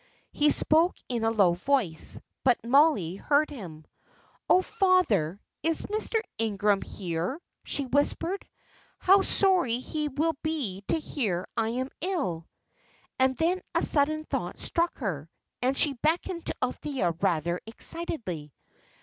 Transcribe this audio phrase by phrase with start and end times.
[0.31, 3.85] He spoke in a low voice, but Mollie heard him.
[4.49, 6.19] "Oh, father, is Mr.
[6.39, 8.43] Ingram here?" she whispered.
[8.97, 12.47] "How sorry he will be to hear I am ill!"
[13.19, 15.29] And then a sudden thought struck her,
[15.61, 18.55] and she beckoned to Althea rather excitedly.